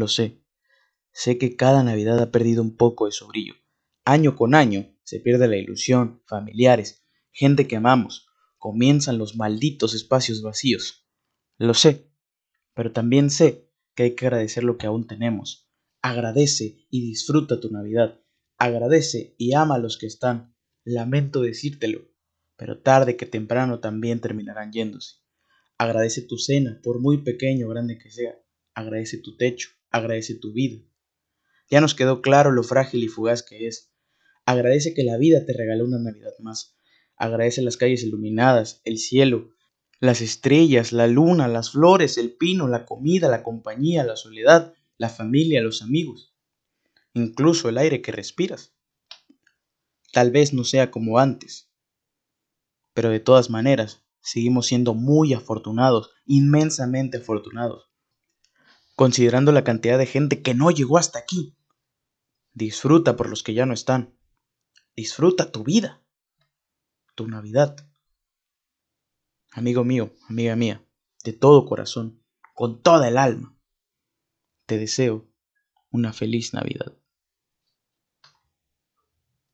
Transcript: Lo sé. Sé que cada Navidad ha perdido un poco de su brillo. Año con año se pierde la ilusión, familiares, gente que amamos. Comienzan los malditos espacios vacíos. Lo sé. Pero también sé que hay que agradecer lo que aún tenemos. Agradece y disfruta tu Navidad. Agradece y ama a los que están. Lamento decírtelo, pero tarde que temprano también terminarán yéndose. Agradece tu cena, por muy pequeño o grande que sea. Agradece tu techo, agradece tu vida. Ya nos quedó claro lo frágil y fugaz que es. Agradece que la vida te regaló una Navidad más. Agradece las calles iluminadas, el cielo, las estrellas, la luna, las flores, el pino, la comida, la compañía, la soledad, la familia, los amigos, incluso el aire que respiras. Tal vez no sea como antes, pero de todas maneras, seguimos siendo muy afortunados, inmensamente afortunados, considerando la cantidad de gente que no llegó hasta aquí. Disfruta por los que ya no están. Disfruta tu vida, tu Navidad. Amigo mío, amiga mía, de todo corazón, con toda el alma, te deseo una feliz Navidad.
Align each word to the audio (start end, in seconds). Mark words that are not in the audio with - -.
Lo 0.00 0.08
sé. 0.08 0.42
Sé 1.12 1.36
que 1.36 1.56
cada 1.56 1.82
Navidad 1.82 2.18
ha 2.20 2.30
perdido 2.30 2.62
un 2.62 2.74
poco 2.74 3.04
de 3.04 3.12
su 3.12 3.28
brillo. 3.28 3.52
Año 4.06 4.34
con 4.34 4.54
año 4.54 4.96
se 5.02 5.20
pierde 5.20 5.46
la 5.46 5.58
ilusión, 5.58 6.22
familiares, 6.26 7.04
gente 7.32 7.68
que 7.68 7.76
amamos. 7.76 8.26
Comienzan 8.56 9.18
los 9.18 9.36
malditos 9.36 9.92
espacios 9.92 10.40
vacíos. 10.40 11.06
Lo 11.58 11.74
sé. 11.74 12.10
Pero 12.72 12.92
también 12.92 13.28
sé 13.28 13.70
que 13.94 14.04
hay 14.04 14.14
que 14.14 14.24
agradecer 14.24 14.64
lo 14.64 14.78
que 14.78 14.86
aún 14.86 15.06
tenemos. 15.06 15.70
Agradece 16.00 16.86
y 16.88 17.02
disfruta 17.02 17.60
tu 17.60 17.70
Navidad. 17.70 18.22
Agradece 18.56 19.34
y 19.36 19.52
ama 19.52 19.74
a 19.74 19.80
los 19.80 19.98
que 19.98 20.06
están. 20.06 20.56
Lamento 20.82 21.42
decírtelo, 21.42 22.08
pero 22.56 22.80
tarde 22.80 23.18
que 23.18 23.26
temprano 23.26 23.80
también 23.80 24.22
terminarán 24.22 24.72
yéndose. 24.72 25.16
Agradece 25.76 26.22
tu 26.22 26.38
cena, 26.38 26.80
por 26.82 27.00
muy 27.00 27.18
pequeño 27.18 27.66
o 27.66 27.68
grande 27.68 27.98
que 27.98 28.10
sea. 28.10 28.34
Agradece 28.72 29.18
tu 29.18 29.36
techo, 29.36 29.68
agradece 29.90 30.34
tu 30.34 30.52
vida. 30.52 30.82
Ya 31.68 31.80
nos 31.80 31.94
quedó 31.94 32.22
claro 32.22 32.50
lo 32.50 32.62
frágil 32.62 33.04
y 33.04 33.08
fugaz 33.08 33.42
que 33.42 33.66
es. 33.66 33.92
Agradece 34.44 34.94
que 34.94 35.04
la 35.04 35.16
vida 35.18 35.44
te 35.46 35.52
regaló 35.52 35.84
una 35.84 35.98
Navidad 35.98 36.32
más. 36.40 36.76
Agradece 37.16 37.62
las 37.62 37.76
calles 37.76 38.02
iluminadas, 38.02 38.80
el 38.84 38.98
cielo, 38.98 39.50
las 40.00 40.22
estrellas, 40.22 40.92
la 40.92 41.06
luna, 41.06 41.46
las 41.46 41.72
flores, 41.72 42.16
el 42.16 42.32
pino, 42.32 42.66
la 42.66 42.86
comida, 42.86 43.28
la 43.28 43.42
compañía, 43.42 44.02
la 44.02 44.16
soledad, 44.16 44.74
la 44.96 45.10
familia, 45.10 45.62
los 45.62 45.82
amigos, 45.82 46.34
incluso 47.12 47.68
el 47.68 47.78
aire 47.78 48.00
que 48.00 48.12
respiras. 48.12 48.74
Tal 50.12 50.30
vez 50.30 50.54
no 50.54 50.64
sea 50.64 50.90
como 50.90 51.18
antes, 51.18 51.70
pero 52.94 53.10
de 53.10 53.20
todas 53.20 53.50
maneras, 53.50 54.02
seguimos 54.20 54.66
siendo 54.66 54.94
muy 54.94 55.34
afortunados, 55.34 56.10
inmensamente 56.26 57.18
afortunados, 57.18 57.89
considerando 59.00 59.50
la 59.50 59.64
cantidad 59.64 59.96
de 59.96 60.04
gente 60.04 60.42
que 60.42 60.52
no 60.52 60.70
llegó 60.70 60.98
hasta 60.98 61.18
aquí. 61.18 61.56
Disfruta 62.52 63.16
por 63.16 63.30
los 63.30 63.42
que 63.42 63.54
ya 63.54 63.64
no 63.64 63.72
están. 63.72 64.14
Disfruta 64.94 65.50
tu 65.50 65.64
vida, 65.64 66.02
tu 67.14 67.26
Navidad. 67.26 67.88
Amigo 69.52 69.84
mío, 69.84 70.12
amiga 70.28 70.54
mía, 70.54 70.84
de 71.24 71.32
todo 71.32 71.64
corazón, 71.64 72.22
con 72.54 72.82
toda 72.82 73.08
el 73.08 73.16
alma, 73.16 73.56
te 74.66 74.76
deseo 74.76 75.32
una 75.90 76.12
feliz 76.12 76.52
Navidad. 76.52 76.99